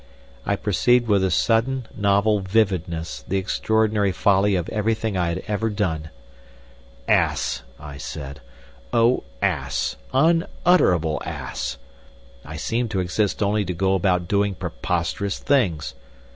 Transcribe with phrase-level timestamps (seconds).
[0.47, 5.69] I perceived with a sudden novel vividness the extraordinary folly of everything I had ever
[5.69, 6.09] done.
[7.07, 8.41] "Ass!" I said;
[8.91, 11.77] "oh, ass, unutterable ass....
[12.43, 15.93] I seem to exist only to go about doing preposterous things.